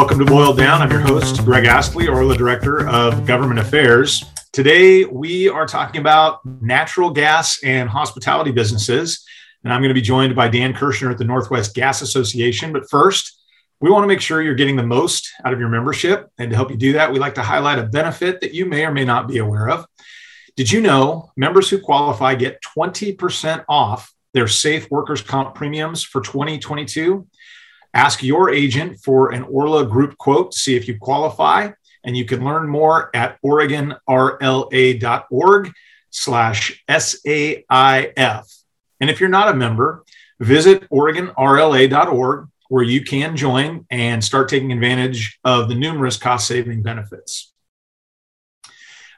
[0.00, 0.80] welcome to Boiled Down.
[0.80, 4.24] I'm your host, Greg Astley, Orla Director of Government Affairs.
[4.50, 9.26] Today, we are talking about natural gas and hospitality businesses.
[9.62, 12.72] And I'm going to be joined by Dan Kirschner at the Northwest Gas Association.
[12.72, 13.42] But first,
[13.82, 16.30] we want to make sure you're getting the most out of your membership.
[16.38, 18.86] And to help you do that, we like to highlight a benefit that you may
[18.86, 19.84] or may not be aware of.
[20.56, 26.22] Did you know members who qualify get 20% off their SAIF workers' comp premiums for
[26.22, 27.26] 2022?
[27.92, 31.70] Ask your agent for an Orla group quote to see if you qualify,
[32.04, 35.72] and you can learn more at oregonrla.org
[36.10, 38.62] slash SAIF.
[39.00, 40.04] And if you're not a member,
[40.38, 46.82] visit oregonrla.org where you can join and start taking advantage of the numerous cost saving
[46.82, 47.52] benefits.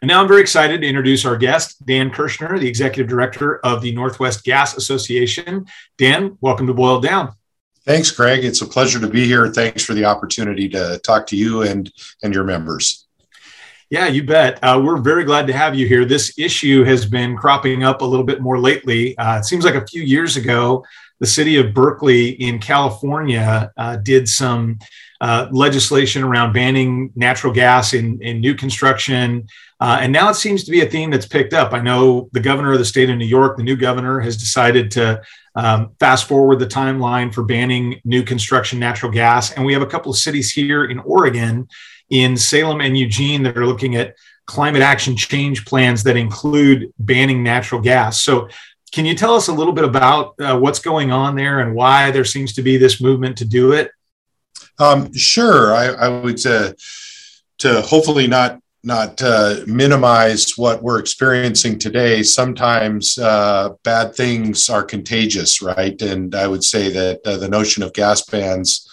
[0.01, 3.83] And now I'm very excited to introduce our guest, Dan Kirschner, the Executive Director of
[3.83, 5.67] the Northwest Gas Association.
[5.97, 7.35] Dan, welcome to Boil Down.
[7.85, 8.45] Thanks, Greg.
[8.45, 9.49] It's a pleasure to be here.
[9.49, 13.07] Thanks for the opportunity to talk to you and, and your members.
[13.91, 14.59] Yeah, you bet.
[14.63, 16.05] Uh, we're very glad to have you here.
[16.05, 19.19] This issue has been cropping up a little bit more lately.
[19.19, 20.85] Uh, it seems like a few years ago,
[21.19, 24.79] the city of Berkeley in California uh, did some
[25.23, 29.47] uh, legislation around banning natural gas in, in new construction.
[29.79, 31.73] Uh, and now it seems to be a theme that's picked up.
[31.73, 34.91] I know the governor of the state of New York, the new governor, has decided
[34.93, 35.23] to
[35.55, 39.53] um, fast forward the timeline for banning new construction natural gas.
[39.53, 41.69] And we have a couple of cities here in Oregon,
[42.11, 47.45] in Salem and Eugene, that are looking at climate action change plans that include banning
[47.45, 48.25] natural gas.
[48.25, 48.49] So,
[48.91, 52.11] can you tell us a little bit about uh, what's going on there and why
[52.11, 53.91] there seems to be this movement to do it?
[54.79, 56.73] Um, sure, I, I would uh,
[57.59, 62.23] to hopefully not not uh, minimize what we're experiencing today.
[62.25, 66.01] Sometimes uh, bad things are contagious, right?
[66.03, 68.89] And I would say that uh, the notion of gas bans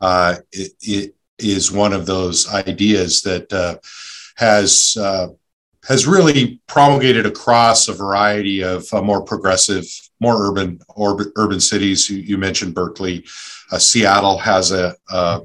[0.00, 3.76] uh, it, it is one of those ideas that uh,
[4.36, 4.96] has
[5.88, 9.86] has really promulgated across a variety of more progressive,
[10.20, 12.08] more urban or, urban cities.
[12.08, 13.24] You, you mentioned Berkeley.
[13.78, 15.40] Seattle has a, a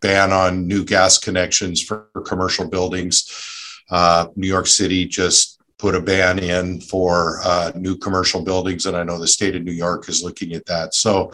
[0.00, 3.30] ban on new gas connections for commercial buildings.
[3.90, 5.53] Uh, New York City just
[5.84, 9.64] put a ban in for uh, new commercial buildings, and I know the state of
[9.64, 10.94] New York is looking at that.
[10.94, 11.30] So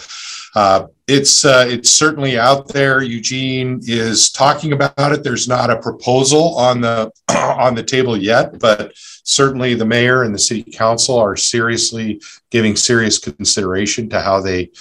[0.57, 3.01] uh, it's uh, it's certainly out there.
[3.01, 5.23] Eugene is talking about it.
[5.23, 10.35] There's not a proposal on the on the table yet, but certainly the mayor and
[10.35, 14.73] the city council are seriously giving serious consideration to how they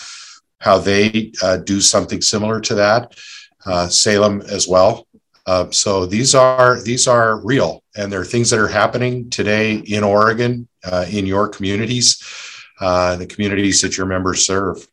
[0.62, 3.14] how they uh, do something similar to that
[3.68, 5.06] uh, Salem as well.
[5.46, 9.76] Uh, so these are these are real, and there are things that are happening today
[9.76, 12.24] in Oregon, uh, in your communities,
[12.80, 14.88] uh, the communities that your members serve.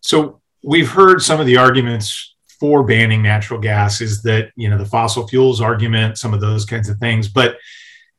[0.00, 4.76] So we've heard some of the arguments for banning natural gas is that you know
[4.76, 7.56] the fossil fuels argument, some of those kinds of things, but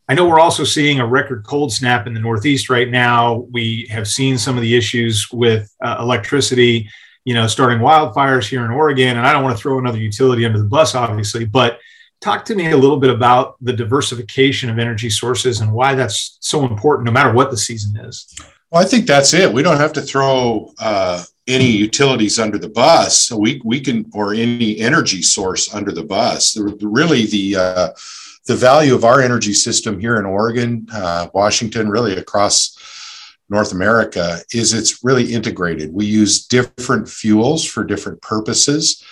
[0.10, 3.46] I know we're also seeing a record cold snap in the Northeast right now.
[3.52, 6.90] We have seen some of the issues with uh, electricity
[7.26, 9.18] you know, starting wildfires here in Oregon.
[9.18, 11.80] And I don't want to throw another utility under the bus, obviously, but
[12.22, 16.38] talk to me a little bit about the diversification of energy sources and why that's
[16.40, 18.34] so important, no matter what the season is.
[18.70, 19.52] Well, I think that's it.
[19.52, 23.22] We don't have to throw uh, any utilities under the bus.
[23.24, 26.56] So we we can or any energy source under the bus.
[26.58, 27.90] Really, the uh,
[28.46, 32.78] the value of our energy system here in Oregon, uh, Washington, really across
[33.50, 35.94] North America is it's really integrated.
[35.94, 39.03] We use different fuels for different purposes.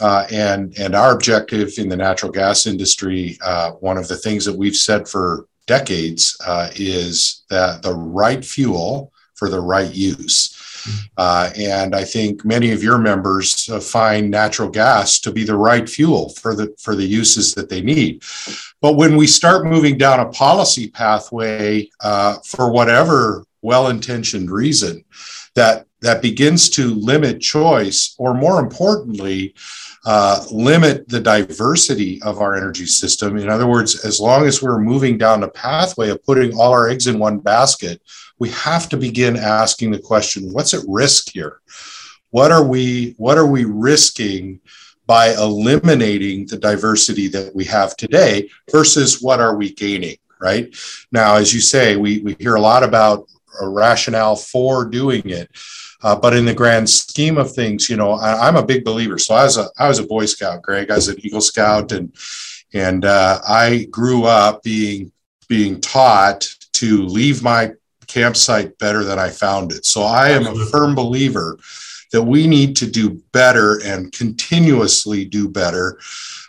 [0.00, 4.44] Uh, and, and our objective in the natural gas industry, uh, one of the things
[4.44, 10.56] that we've said for decades uh, is that the right fuel for the right use.
[11.16, 15.56] Uh, and I think many of your members uh, find natural gas to be the
[15.56, 18.22] right fuel for the for the uses that they need.
[18.80, 25.04] But when we start moving down a policy pathway uh, for whatever well-intentioned reason
[25.54, 29.54] that that begins to limit choice or more importantly
[30.04, 33.36] uh, limit the diversity of our energy system.
[33.36, 36.88] In other words as long as we're moving down the pathway of putting all our
[36.88, 38.02] eggs in one basket
[38.42, 41.60] we have to begin asking the question what's at risk here?
[42.30, 44.58] What are we what are we risking
[45.06, 50.74] by eliminating the diversity that we have today versus what are we gaining right?
[51.12, 53.28] Now as you say we, we hear a lot about
[53.60, 55.48] a rationale for doing it.
[56.02, 59.18] Uh, but in the grand scheme of things, you know, I, am a big believer.
[59.18, 60.90] So I was a I was a Boy Scout, Greg.
[60.90, 62.12] I was an Eagle Scout, and
[62.74, 65.12] and uh, I grew up being
[65.48, 67.72] being taught to leave my
[68.06, 69.86] campsite better than I found it.
[69.86, 71.58] So I am a firm believer
[72.10, 75.98] that we need to do better and continuously do better,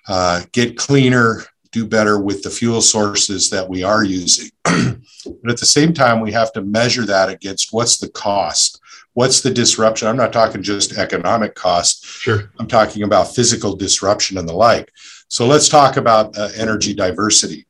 [0.07, 4.49] uh, get cleaner, do better with the fuel sources that we are using.
[4.63, 8.81] but at the same time, we have to measure that against what's the cost
[9.13, 10.07] what's the disruption?
[10.07, 12.05] I'm not talking just economic cost.
[12.05, 12.51] Sure.
[12.59, 14.91] I'm talking about physical disruption and the like.
[15.27, 17.65] So let's talk about uh, energy diversity.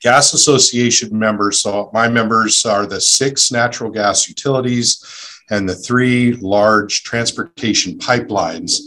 [0.00, 5.04] Gas association members so my members are the six natural gas utilities
[5.50, 8.80] and the three large transportation pipelines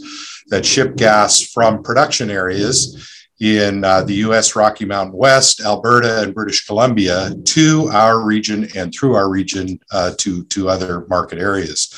[0.48, 6.34] that ship gas from production areas in uh, the US Rocky Mountain West, Alberta, and
[6.34, 11.92] British Columbia to our region and through our region uh, to, to other market areas.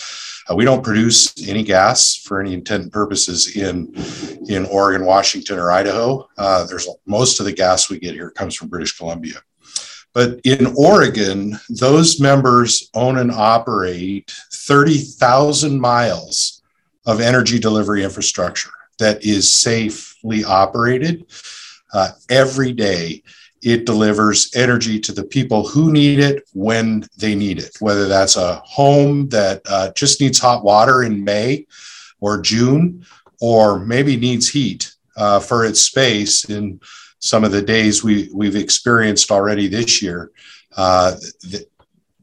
[0.50, 3.92] Uh, we don't produce any gas for any intent and purposes in,
[4.48, 6.26] in Oregon, Washington, or Idaho.
[6.38, 9.36] Uh, there's most of the gas we get here comes from British Columbia.
[10.14, 16.62] But in Oregon, those members own and operate 30,000 miles
[17.06, 21.26] of energy delivery infrastructure that is safely operated
[21.92, 23.22] uh, every day.
[23.62, 28.36] It delivers energy to the people who need it when they need it, whether that's
[28.36, 31.66] a home that uh, just needs hot water in May
[32.20, 33.04] or June,
[33.40, 36.80] or maybe needs heat uh, for its space in
[37.18, 40.30] some of the days we, we've experienced already this year.
[40.76, 41.12] Uh,
[41.42, 41.66] the,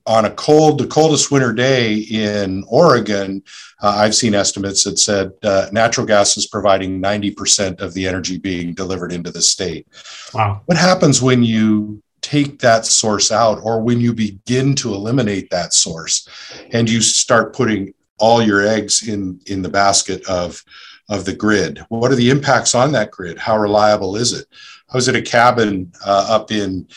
[0.08, 3.42] on a cold, the coldest winter day in Oregon,
[3.82, 8.38] uh, I've seen estimates that said uh, natural gas is providing 90% of the energy
[8.38, 9.88] being delivered into the state.
[10.34, 10.62] Wow.
[10.66, 15.74] What happens when you take that source out or when you begin to eliminate that
[15.74, 16.28] source
[16.72, 20.64] and you start putting all your eggs in, in the basket of,
[21.10, 21.80] of the grid?
[21.90, 23.38] What are the impacts on that grid?
[23.38, 24.48] How reliable is it?
[24.90, 26.88] I was at a cabin uh, up in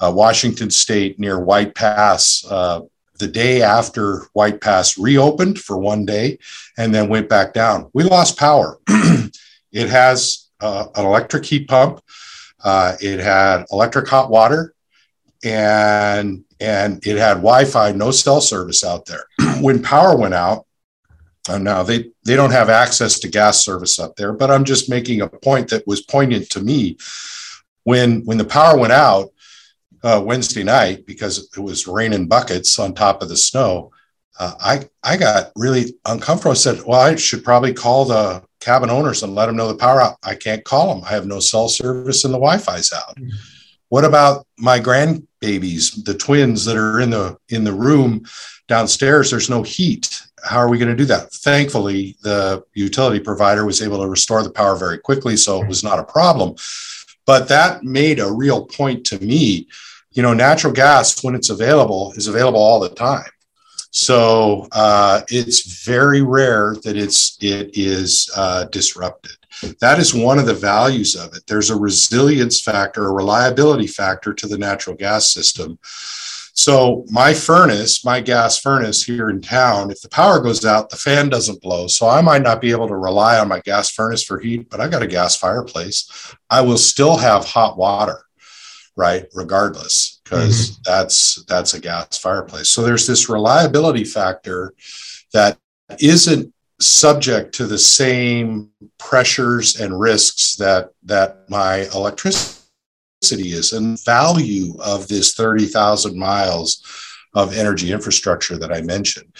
[0.00, 2.80] uh, Washington State near White Pass uh,
[3.18, 6.38] the day after White Pass reopened for one day
[6.76, 7.90] and then went back down.
[7.92, 8.78] We lost power.
[8.88, 12.00] it has uh, an electric heat pump.
[12.62, 14.74] Uh, it had electric hot water,
[15.44, 19.26] and and it had Wi-Fi, no cell service out there.
[19.60, 20.66] when power went out,
[21.48, 24.32] uh, now they they don't have access to gas service up there.
[24.32, 26.96] But I'm just making a point that was poignant to me.
[27.82, 29.33] When when the power went out,
[30.04, 33.90] uh, Wednesday night because it was raining buckets on top of the snow.
[34.38, 36.52] Uh, I I got really uncomfortable.
[36.52, 39.76] I said, "Well, I should probably call the cabin owners and let them know the
[39.76, 41.04] power out." I can't call them.
[41.04, 43.16] I have no cell service and the Wi-Fi's out.
[43.16, 43.30] Mm-hmm.
[43.88, 48.26] What about my grandbabies, the twins that are in the in the room
[48.68, 49.30] downstairs?
[49.30, 50.20] There's no heat.
[50.44, 51.32] How are we going to do that?
[51.32, 55.82] Thankfully, the utility provider was able to restore the power very quickly, so it was
[55.82, 56.56] not a problem.
[57.24, 59.68] But that made a real point to me
[60.14, 63.28] you know, natural gas, when it's available, is available all the time.
[63.90, 69.36] So uh, it's very rare that it's it is uh, disrupted.
[69.80, 71.44] That is one of the values of it.
[71.46, 75.78] There's a resilience factor, a reliability factor to the natural gas system.
[76.56, 80.96] So my furnace, my gas furnace here in town, if the power goes out, the
[80.96, 81.86] fan doesn't blow.
[81.86, 84.80] So I might not be able to rely on my gas furnace for heat, but
[84.80, 86.08] I got a gas fireplace.
[86.50, 88.24] I will still have hot water
[88.96, 90.82] right regardless because mm-hmm.
[90.84, 94.72] that's that's a gas fireplace so there's this reliability factor
[95.32, 95.58] that
[96.00, 102.60] isn't subject to the same pressures and risks that that my electricity
[103.52, 106.82] is and value of this 30,000 miles
[107.34, 109.34] of energy infrastructure that I mentioned,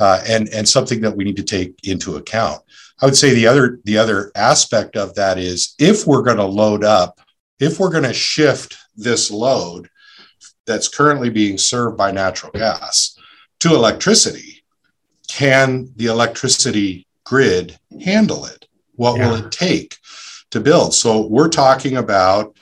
[0.00, 2.62] uh, and and something that we need to take into account.
[3.02, 6.46] I would say the other the other aspect of that is if we're going to
[6.46, 7.20] load up,
[7.60, 9.88] if we're going to shift this load
[10.66, 13.18] that's currently being served by natural gas
[13.60, 14.64] to electricity,
[15.28, 18.66] can the electricity grid handle it?
[18.96, 19.28] What yeah.
[19.28, 19.96] will it take
[20.50, 20.94] to build?
[20.94, 22.56] So we're talking about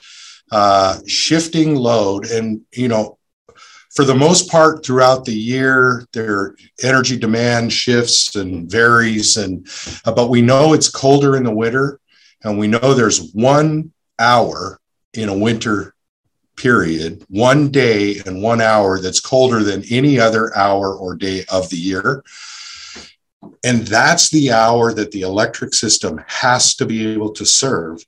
[0.51, 3.17] uh, shifting load, and you know,
[3.93, 9.67] for the most part, throughout the year, their energy demand shifts and varies, and
[10.05, 11.99] uh, but we know it's colder in the winter,
[12.43, 14.79] and we know there's one hour
[15.13, 15.93] in a winter
[16.55, 21.69] period, one day and one hour that's colder than any other hour or day of
[21.69, 22.23] the year.
[23.63, 28.03] And that's the hour that the electric system has to be able to serve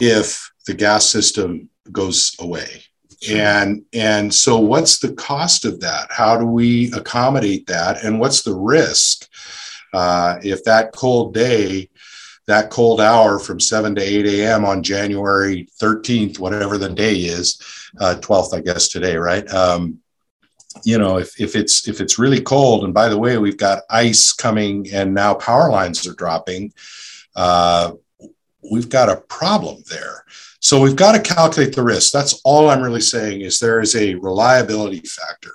[0.00, 2.82] if the gas system goes away.
[3.30, 6.08] And, and so, what's the cost of that?
[6.10, 8.04] How do we accommodate that?
[8.04, 9.26] And what's the risk
[9.94, 11.88] uh, if that cold day
[12.46, 14.64] that cold hour from 7 to 8 a.m.
[14.64, 17.60] on January 13th, whatever the day is,
[18.00, 19.48] uh, 12th, I guess, today, right?
[19.52, 20.00] Um,
[20.82, 23.84] you know, if, if it's if it's really cold, and by the way, we've got
[23.88, 26.72] ice coming, and now power lines are dropping,
[27.36, 27.92] uh,
[28.70, 30.24] we've got a problem there.
[30.58, 32.12] So we've got to calculate the risk.
[32.12, 35.52] That's all I'm really saying is there is a reliability factor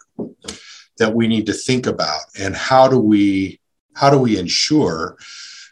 [0.98, 3.60] that we need to think about, and how do we
[3.94, 5.18] how do we ensure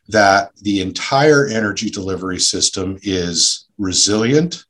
[0.09, 4.65] that the entire energy delivery system is resilient,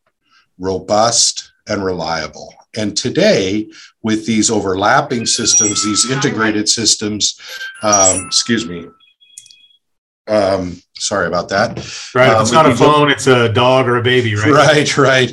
[0.58, 2.54] robust, and reliable.
[2.76, 3.70] And today,
[4.04, 7.40] with these overlapping systems, these integrated systems,
[7.82, 8.88] um, excuse me,
[10.28, 11.78] um, sorry about that.
[12.14, 12.30] Right.
[12.30, 14.52] Uh, it's not a phone, it's a dog or a baby, right?
[14.52, 15.32] Right, right.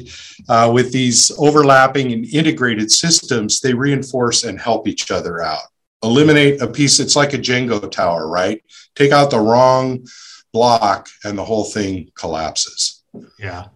[0.48, 5.62] Uh, with these overlapping and integrated systems, they reinforce and help each other out.
[6.04, 8.62] Eliminate a piece, it's like a Jenga tower, right?
[8.94, 10.06] Take out the wrong
[10.52, 13.02] block and the whole thing collapses.
[13.38, 13.68] Yeah.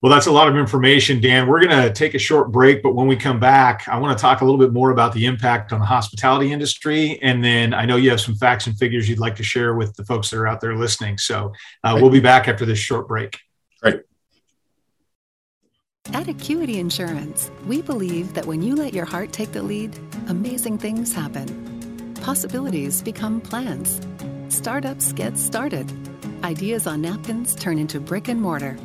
[0.00, 1.48] Well, that's a lot of information, Dan.
[1.48, 4.22] We're going to take a short break, but when we come back, I want to
[4.22, 7.18] talk a little bit more about the impact on the hospitality industry.
[7.20, 9.96] And then I know you have some facts and figures you'd like to share with
[9.96, 11.18] the folks that are out there listening.
[11.18, 13.40] So uh, we'll be back after this short break.
[13.82, 14.00] Right.
[16.12, 19.98] At Acuity Insurance, we believe that when you let your heart take the lead,
[20.28, 22.14] amazing things happen.
[22.22, 24.00] Possibilities become plans.
[24.48, 25.90] Startups get started.
[26.44, 28.76] Ideas on napkins turn into brick and mortar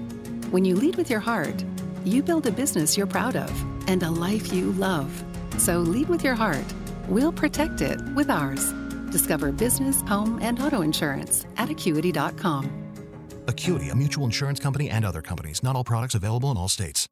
[0.54, 1.66] when you lead with your heart,
[2.06, 3.50] you build a business you're proud of
[3.90, 5.10] and a life you love.
[5.58, 6.64] So lead with your heart.
[7.10, 8.72] We'll protect it with ours.
[9.10, 12.70] Discover business, home, and auto insurance at acuity.com.
[13.48, 15.64] Acuity, a mutual insurance company and other companies.
[15.64, 17.10] Not all products available in all states.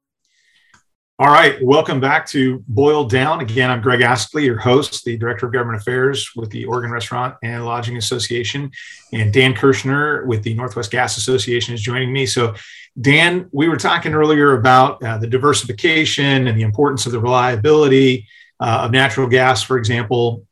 [1.22, 3.42] All right, welcome back to Boil Down.
[3.42, 7.36] Again, I'm Greg Astley, your host, the Director of Government Affairs with the Oregon Restaurant
[7.44, 8.72] and Lodging Association,
[9.14, 12.26] and Dan Kirschner with the Northwest Gas Association is joining me.
[12.26, 12.56] So,
[13.00, 18.28] Dan, we were talking earlier about uh, the diversification and the importance of the reliability
[18.60, 20.48] uh, of natural gas, for example.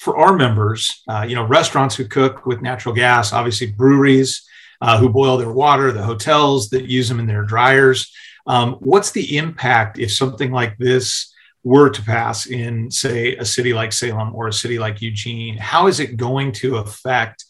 [0.00, 4.44] For our members, uh, you know, restaurants who cook with natural gas, obviously breweries
[4.80, 8.12] uh, who boil their water, the hotels that use them in their dryers.
[8.46, 11.32] Um, what's the impact if something like this
[11.64, 15.56] were to pass in, say, a city like Salem or a city like Eugene?
[15.56, 17.44] How is it going to affect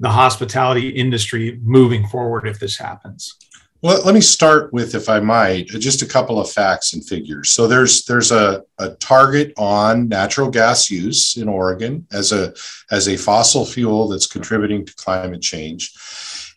[0.00, 3.36] the hospitality industry moving forward if this happens?
[3.80, 7.50] Well, let me start with, if I might, just a couple of facts and figures.
[7.50, 12.54] So there's there's a, a target on natural gas use in Oregon as a
[12.90, 15.92] as a fossil fuel that's contributing to climate change.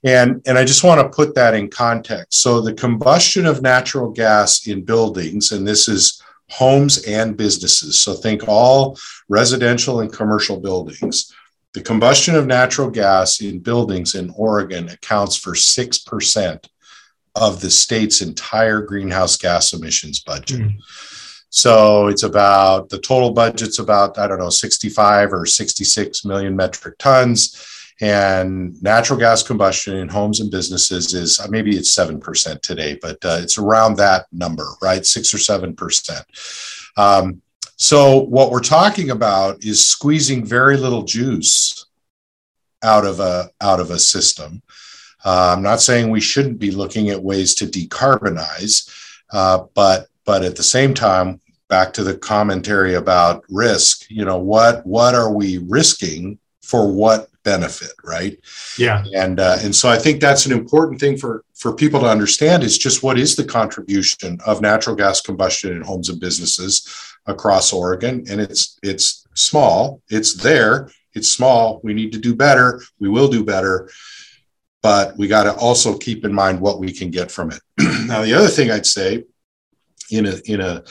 [0.04, 2.42] And, and I just want to put that in context.
[2.42, 8.00] So the combustion of natural gas in buildings, and this is homes and businesses.
[8.00, 8.98] So think all
[9.30, 11.34] residential and commercial buildings.
[11.74, 16.66] The combustion of natural gas in buildings in Oregon accounts for 6%
[17.36, 20.60] of the state's entire greenhouse gas emissions budget.
[20.60, 20.80] Mm.
[21.50, 26.98] So it's about the total budget's about, I don't know, 65 or 66 million metric
[26.98, 27.68] tons.
[28.02, 33.24] And natural gas combustion in homes and businesses is uh, maybe it's 7% today, but
[33.24, 35.06] uh, it's around that number, right?
[35.06, 36.24] Six or 7%.
[36.98, 37.42] Um,
[37.78, 41.86] so what we're talking about is squeezing very little juice
[42.84, 44.64] out of a out of a system
[45.24, 48.90] uh, I'm not saying we shouldn't be looking at ways to decarbonize,
[49.32, 54.10] uh, but but at the same time, back to the commentary about risk.
[54.10, 58.38] You know what what are we risking for what benefit, right?
[58.78, 59.04] Yeah.
[59.16, 62.64] And uh, and so I think that's an important thing for for people to understand
[62.64, 66.88] is just what is the contribution of natural gas combustion in homes and businesses
[67.26, 70.02] across Oregon, and it's it's small.
[70.10, 70.90] It's there.
[71.14, 71.82] It's small.
[71.84, 72.82] We need to do better.
[73.00, 73.90] We will do better
[74.84, 77.62] but we got to also keep in mind what we can get from it.
[78.08, 79.24] now, the other thing I'd say
[80.10, 80.84] in a, in a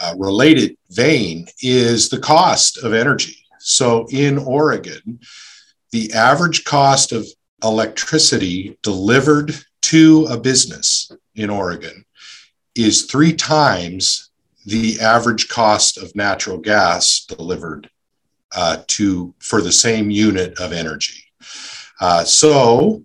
[0.00, 3.36] uh, related vein is the cost of energy.
[3.58, 5.20] So in Oregon,
[5.92, 7.26] the average cost of
[7.62, 12.04] electricity delivered to a business in Oregon
[12.74, 14.30] is three times
[14.66, 17.88] the average cost of natural gas delivered
[18.54, 21.24] uh, to for the same unit of energy.
[22.00, 23.02] Uh, so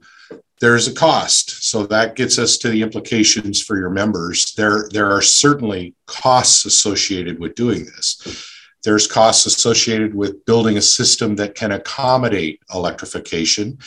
[0.59, 1.63] there's a cost.
[1.63, 4.53] So that gets us to the implications for your members.
[4.53, 8.52] There, there are certainly costs associated with doing this.
[8.83, 13.79] There's costs associated with building a system that can accommodate electrification.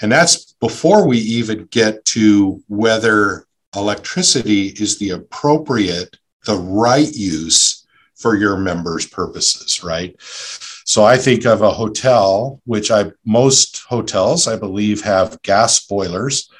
[0.00, 7.86] And that's before we even get to whether electricity is the appropriate, the right use
[8.14, 10.16] for your members' purposes, right?
[10.20, 16.50] So I think of a hotel, which I most hotels I believe have gas boilers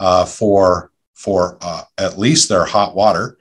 [0.00, 3.38] uh, for for uh, at least their hot water,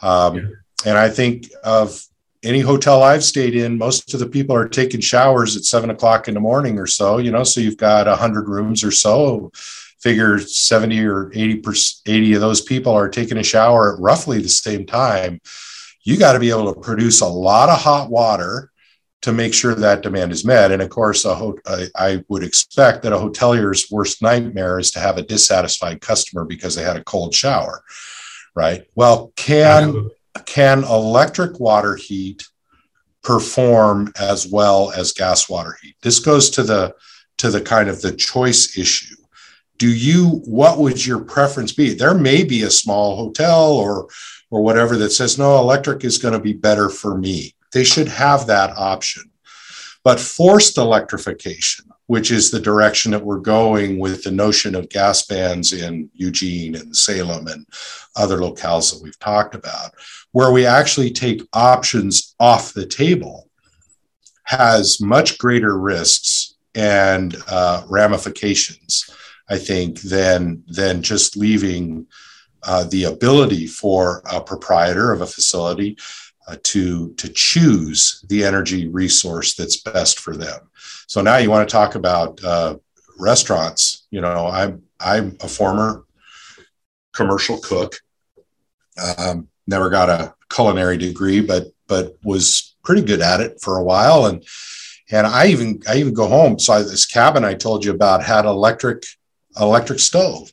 [0.00, 0.42] um, yeah.
[0.86, 2.02] and I think of
[2.42, 6.28] any hotel I've stayed in, most of the people are taking showers at seven o'clock
[6.28, 9.52] in the morning or so, you know, so you've got a hundred rooms or so.
[10.00, 14.40] Figure 70 or 80 percent, 80 of those people are taking a shower at roughly
[14.40, 15.40] the same time.
[16.02, 18.72] You got to be able to produce a lot of hot water
[19.20, 20.72] to make sure that demand is met.
[20.72, 21.58] And of course, ho-
[21.94, 26.74] I would expect that a hotelier's worst nightmare is to have a dissatisfied customer because
[26.74, 27.84] they had a cold shower,
[28.56, 28.84] right?
[28.96, 30.10] Well, can
[30.46, 32.44] can electric water heat
[33.22, 35.96] perform as well as gas water heat?
[36.02, 36.94] This goes to the
[37.38, 39.16] to the kind of the choice issue.
[39.78, 41.94] Do you what would your preference be?
[41.94, 44.08] There may be a small hotel or
[44.50, 47.54] or whatever that says no, electric is going to be better for me.
[47.72, 49.24] They should have that option.
[50.04, 55.24] But forced electrification, which is the direction that we're going with the notion of gas
[55.26, 57.66] bans in Eugene and Salem and
[58.16, 59.94] other locales that we've talked about,
[60.32, 63.48] where we actually take options off the table,
[64.44, 69.08] has much greater risks and uh, ramifications,
[69.48, 72.06] I think, than, than just leaving
[72.64, 75.96] uh, the ability for a proprietor of a facility
[76.48, 80.70] uh, to, to choose the energy resource that's best for them.
[81.06, 82.76] So now you want to talk about uh,
[83.18, 84.06] restaurants.
[84.10, 86.04] You know, I'm I'm a former
[87.12, 87.96] commercial cook.
[89.18, 93.84] Um, never got a culinary degree, but but was pretty good at it for a
[93.84, 94.26] while.
[94.26, 94.44] And
[95.10, 96.58] and I even I even go home.
[96.58, 99.04] So this cabin I told you about had electric
[99.60, 100.52] electric stove.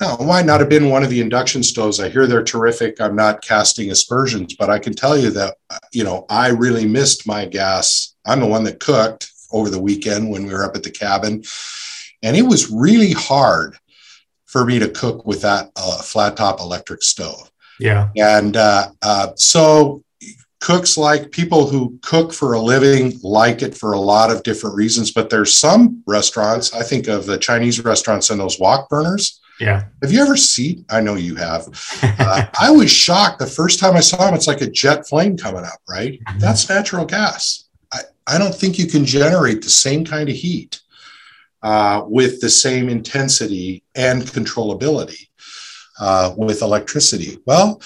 [0.00, 2.00] Now, might not have been one of the induction stoves.
[2.00, 3.00] I hear they're terrific.
[3.00, 5.56] I'm not casting aspersions, but I can tell you that
[5.92, 8.14] you know I really missed my gas.
[8.24, 11.44] I'm the one that cooked over the weekend when we were up at the cabin,
[12.22, 13.78] and it was really hard
[14.44, 17.50] for me to cook with that uh, flat top electric stove.
[17.78, 18.10] Yeah.
[18.16, 20.02] And uh, uh, so
[20.60, 24.76] cooks like people who cook for a living like it for a lot of different
[24.76, 25.12] reasons.
[25.12, 29.40] But there's some restaurants, I think of the Chinese restaurants and those wok burners.
[29.60, 29.84] Yeah.
[30.02, 30.84] Have you ever seen?
[30.90, 31.68] I know you have.
[32.02, 34.34] Uh, I was shocked the first time I saw them.
[34.34, 36.20] It's like a jet flame coming up, right?
[36.20, 36.38] Mm-hmm.
[36.40, 37.64] That's natural gas.
[37.92, 40.80] I, I don't think you can generate the same kind of heat
[41.62, 45.28] uh, with the same intensity and controllability
[46.00, 47.38] uh, with electricity.
[47.46, 47.80] Well,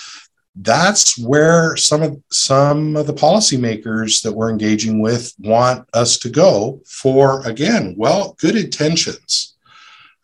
[0.57, 6.29] that's where some of some of the policymakers that we're engaging with want us to
[6.29, 9.57] go for again well good intentions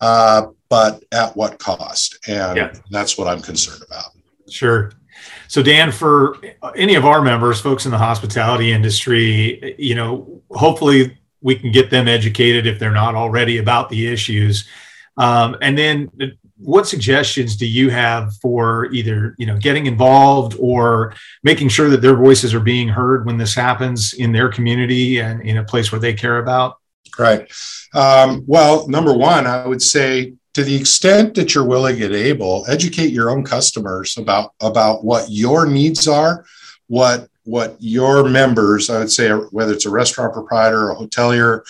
[0.00, 2.72] uh, but at what cost and yeah.
[2.90, 4.10] that's what i'm concerned about
[4.50, 4.92] sure
[5.46, 6.36] so dan for
[6.74, 11.88] any of our members folks in the hospitality industry you know hopefully we can get
[11.90, 14.66] them educated if they're not already about the issues
[15.18, 16.10] um, and then
[16.58, 22.00] what suggestions do you have for either you know getting involved or making sure that
[22.00, 25.92] their voices are being heard when this happens in their community and in a place
[25.92, 26.78] where they care about?
[27.18, 27.50] Right.
[27.94, 32.64] Um, well number one i would say to the extent that you're willing and able
[32.68, 36.44] educate your own customers about about what your needs are
[36.88, 41.62] what what your members i would say whether it's a restaurant proprietor a hotelier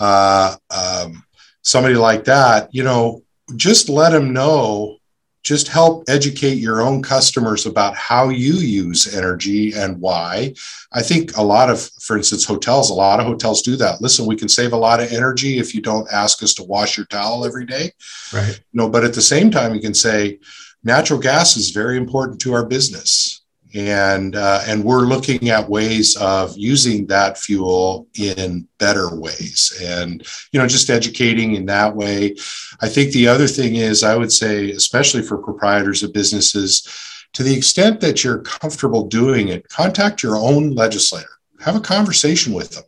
[0.00, 1.22] uh, um,
[1.62, 3.22] somebody like that you know
[3.56, 4.98] just let them know
[5.42, 10.54] just help educate your own customers about how you use energy and why.
[10.92, 14.00] I think a lot of, for instance, hotels, a lot of hotels do that.
[14.00, 16.96] Listen, we can save a lot of energy if you don't ask us to wash
[16.96, 17.90] your towel every day.
[18.32, 18.56] Right.
[18.56, 20.38] You know, but at the same time, you can say
[20.84, 23.41] natural gas is very important to our business
[23.74, 29.78] and uh, and we're looking at ways of using that fuel in better ways.
[29.82, 32.36] And you know just educating in that way.
[32.80, 36.86] I think the other thing is i would say especially for proprietors of businesses
[37.32, 41.28] to the extent that you're comfortable doing it contact your own legislator.
[41.60, 42.84] Have a conversation with them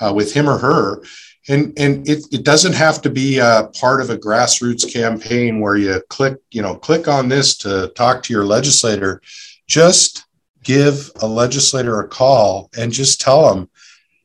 [0.00, 1.02] uh, with him or her.
[1.48, 5.76] And and it, it doesn't have to be a part of a grassroots campaign where
[5.76, 9.22] you click you know click on this to talk to your legislator
[9.68, 10.24] just
[10.64, 13.70] give a legislator a call and just tell them,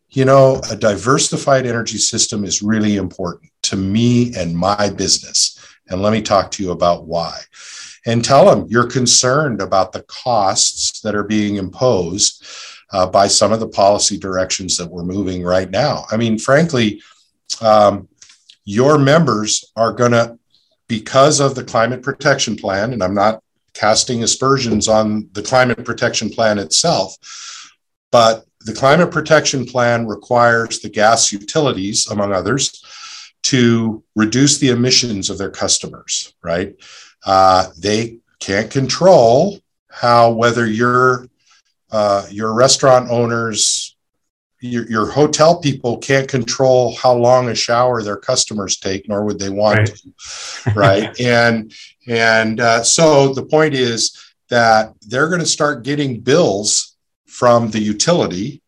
[0.09, 5.59] you know, a diversified energy system is really important to me and my business.
[5.89, 7.39] And let me talk to you about why.
[8.05, 12.45] And tell them you're concerned about the costs that are being imposed
[12.91, 16.05] uh, by some of the policy directions that we're moving right now.
[16.11, 17.01] I mean, frankly,
[17.61, 18.07] um,
[18.65, 20.37] your members are going to,
[20.87, 23.42] because of the climate protection plan, and I'm not
[23.73, 27.17] casting aspersions on the climate protection plan itself.
[28.11, 32.83] But the climate protection plan requires the gas utilities, among others,
[33.43, 36.75] to reduce the emissions of their customers, right?
[37.25, 39.59] Uh, they can't control
[39.89, 41.27] how whether you're
[41.91, 43.95] uh, your restaurant owners,
[44.59, 49.37] your, your hotel people can't control how long a shower their customers take, nor would
[49.37, 49.95] they want right.
[49.95, 51.19] to, right?
[51.19, 51.71] and
[52.07, 54.17] and uh, so the point is
[54.49, 56.95] that they're going to start getting bills
[57.27, 58.61] from the utility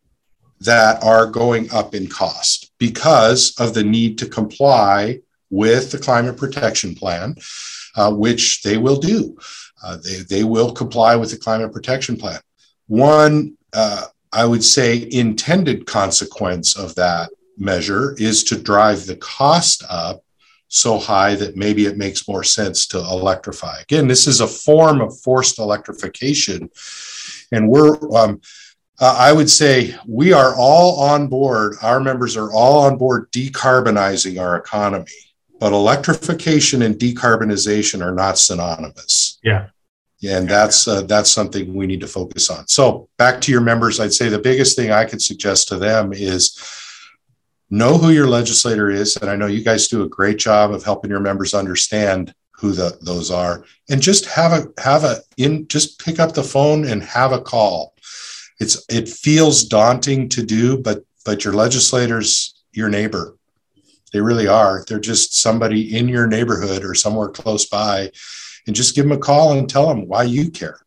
[0.62, 5.20] that are going up in cost because of the need to comply
[5.50, 7.36] with the climate protection plan,
[7.96, 9.38] uh, which they will do.
[9.84, 12.40] Uh, they, they will comply with the climate protection plan.
[12.88, 19.84] One, uh, I would say, intended consequence of that measure is to drive the cost
[19.90, 20.25] up
[20.76, 23.80] so high that maybe it makes more sense to electrify.
[23.80, 26.70] Again, this is a form of forced electrification.
[27.52, 28.42] And we're, um,
[29.00, 33.32] uh, I would say we are all on board, our members are all on board
[33.32, 35.06] decarbonizing our economy,
[35.60, 39.40] but electrification and decarbonization are not synonymous.
[39.44, 39.68] Yeah.
[40.24, 42.68] And that's uh, that's something we need to focus on.
[42.68, 46.14] So back to your members, I'd say the biggest thing I could suggest to them
[46.14, 46.58] is
[47.70, 50.84] know who your legislator is, and I know you guys do a great job of
[50.84, 55.68] helping your members understand who the, those are, and just have a have a in
[55.68, 57.96] just pick up the phone and have a call
[58.60, 63.38] it's it feels daunting to do, but but your legislators, your neighbor,
[64.14, 64.86] they really are.
[64.88, 68.12] They're just somebody in your neighborhood or somewhere close by,
[68.68, 70.80] and just give them a call and tell them why you care.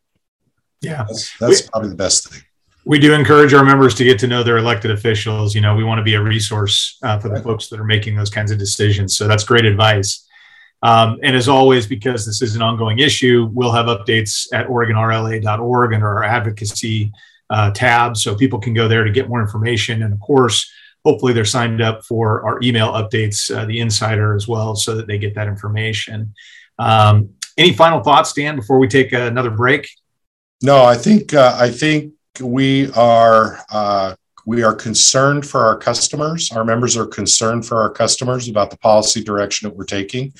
[0.80, 2.42] Yeah, that's, that's we, probably the best thing.
[2.84, 5.54] We do encourage our members to get to know their elected officials.
[5.54, 8.16] You know, we want to be a resource uh, for the folks that are making
[8.16, 9.16] those kinds of decisions.
[9.16, 10.26] So that's great advice.
[10.82, 15.92] Um, and as always, because this is an ongoing issue, we'll have updates at OregonRLA.org
[15.92, 17.12] and our advocacy
[17.50, 20.02] uh, tab so people can go there to get more information.
[20.02, 20.70] And of course,
[21.04, 25.06] hopefully they're signed up for our email updates, uh, the insider as well, so that
[25.06, 26.34] they get that information.
[26.78, 29.88] Um, any final thoughts, Dan, before we take another break?
[30.62, 34.14] No, I think uh, I think we are uh,
[34.46, 36.50] we are concerned for our customers.
[36.52, 40.32] Our members are concerned for our customers about the policy direction that we're taking.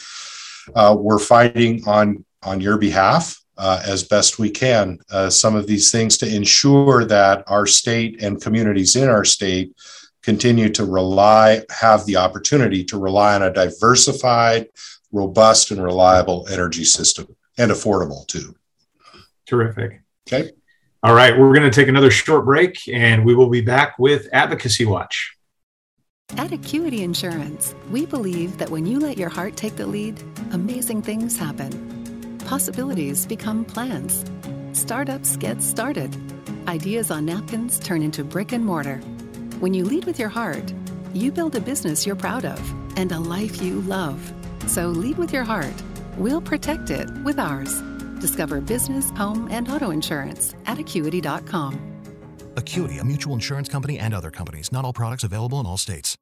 [0.75, 5.67] Uh, we're fighting on on your behalf uh, as best we can uh, some of
[5.67, 9.75] these things to ensure that our state and communities in our state
[10.23, 14.69] continue to rely, have the opportunity to rely on a diversified,
[15.11, 18.55] robust, and reliable energy system and affordable too.
[19.47, 20.03] Terrific.
[20.27, 20.51] Okay.
[21.03, 21.39] All right.
[21.39, 25.35] We're going to take another short break and we will be back with Advocacy Watch.
[26.37, 31.03] At Acuity Insurance, we believe that when you let your heart take the lead, amazing
[31.03, 31.99] things happen
[32.49, 34.25] possibilities become plans.
[34.73, 36.17] Startups get started.
[36.67, 38.97] Ideas on napkins turn into brick and mortar.
[39.61, 40.73] When you lead with your heart,
[41.13, 42.59] you build a business you're proud of
[42.97, 44.33] and a life you love.
[44.67, 45.75] So lead with your heart.
[46.17, 47.83] We'll protect it with ours.
[48.21, 51.99] Discover business, home, and auto insurance at acuity.com.
[52.57, 54.73] Acuity, a mutual insurance company and other companies.
[54.73, 56.17] Not all products available in all states.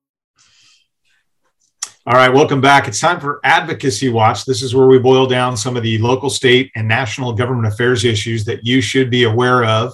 [2.08, 2.86] All right, welcome back.
[2.86, 4.44] It's time for Advocacy Watch.
[4.44, 8.04] This is where we boil down some of the local, state, and national government affairs
[8.04, 9.92] issues that you should be aware of.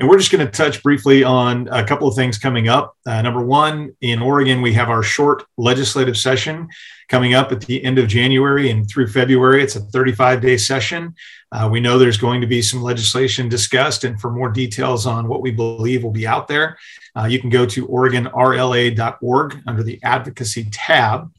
[0.00, 2.96] And we're just going to touch briefly on a couple of things coming up.
[3.04, 6.70] Uh, number one, in Oregon, we have our short legislative session
[7.10, 9.62] coming up at the end of January and through February.
[9.62, 11.14] It's a 35 day session.
[11.52, 15.28] Uh, we know there's going to be some legislation discussed, and for more details on
[15.28, 16.78] what we believe will be out there,
[17.14, 21.30] uh, you can go to OregonRLA.org under the Advocacy tab.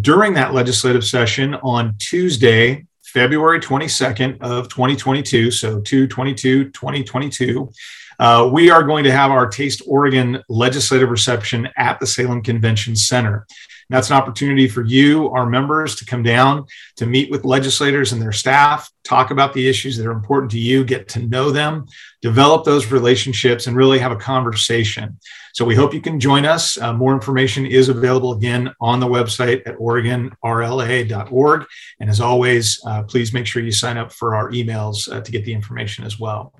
[0.00, 7.70] During that legislative session on Tuesday, February 22nd of 2022, so 222 2022,
[8.18, 12.96] uh, we are going to have our Taste Oregon legislative reception at the Salem Convention
[12.96, 13.46] Center.
[13.90, 18.20] That's an opportunity for you, our members, to come down to meet with legislators and
[18.20, 21.86] their staff, talk about the issues that are important to you, get to know them,
[22.22, 25.18] develop those relationships, and really have a conversation.
[25.52, 26.78] So we hope you can join us.
[26.78, 31.66] Uh, more information is available again on the website at OregonRLA.org.
[32.00, 35.30] And as always, uh, please make sure you sign up for our emails uh, to
[35.30, 36.52] get the information as well.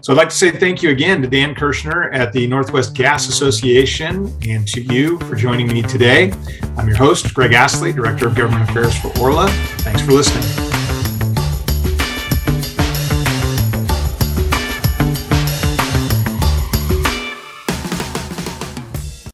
[0.00, 3.28] So I'd like to say thank you again to Dan Kirschner at the Northwest Gas
[3.28, 6.32] Association and to you for joining me today.
[6.76, 9.48] I'm your host, Greg Astley, Director of Government Affairs for Orla.
[9.78, 10.69] Thanks for listening.